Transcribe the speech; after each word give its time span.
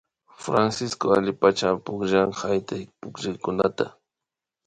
Francisco 0.43 1.05
allipachami 1.17 1.83
pukllan 1.85 2.29
haytaypukllayta 2.39 3.85